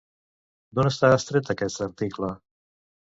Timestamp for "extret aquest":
1.17-1.83